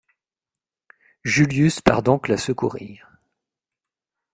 Julius 1.23 1.79
part 1.79 2.01
donc 2.01 2.27
la 2.27 2.37
secourir. 2.37 3.11